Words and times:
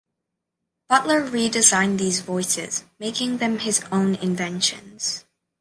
Butler 0.89 1.21
redesigned 1.29 1.99
these 1.99 2.21
voices, 2.21 2.85
making 2.97 3.37
them 3.37 3.59
his 3.59 3.83
own 3.91 4.15
inventions. 4.15 5.25